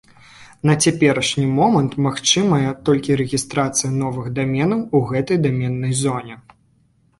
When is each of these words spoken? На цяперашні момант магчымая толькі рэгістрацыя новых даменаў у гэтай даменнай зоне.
На 0.69 0.73
цяперашні 0.85 1.43
момант 1.59 1.91
магчымая 2.05 2.69
толькі 2.89 3.19
рэгістрацыя 3.23 3.93
новых 4.01 4.33
даменаў 4.41 4.79
у 4.97 5.05
гэтай 5.13 5.37
даменнай 5.47 5.97
зоне. 6.05 6.43